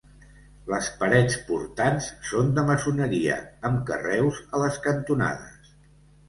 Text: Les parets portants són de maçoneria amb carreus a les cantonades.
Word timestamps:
Les 0.69 0.87
parets 1.01 1.35
portants 1.49 2.07
són 2.29 2.49
de 2.55 2.63
maçoneria 2.71 3.37
amb 3.71 3.85
carreus 3.91 4.41
a 4.57 4.63
les 4.65 4.81
cantonades. 4.89 5.71